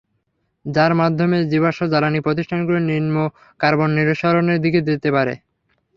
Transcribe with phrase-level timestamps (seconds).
[0.65, 3.15] যার মাধ্যমে জীবাশ্ম জ্বালানি প্রতিষ্ঠানগুলো নিম্ন
[3.59, 5.33] কার্বন নিঃসরণের দিকে যেতে পারে।